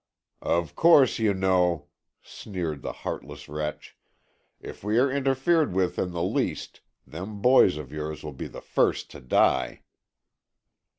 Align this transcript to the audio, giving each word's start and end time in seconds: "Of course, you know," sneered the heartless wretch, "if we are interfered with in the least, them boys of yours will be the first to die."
"Of 0.41 0.73
course, 0.73 1.19
you 1.19 1.35
know," 1.35 1.85
sneered 2.23 2.81
the 2.81 2.91
heartless 2.91 3.47
wretch, 3.47 3.95
"if 4.59 4.83
we 4.83 4.97
are 4.97 5.11
interfered 5.11 5.73
with 5.75 5.99
in 5.99 6.09
the 6.11 6.23
least, 6.23 6.81
them 7.05 7.39
boys 7.39 7.77
of 7.77 7.91
yours 7.91 8.23
will 8.23 8.33
be 8.33 8.47
the 8.47 8.61
first 8.61 9.11
to 9.11 9.19
die." 9.19 9.83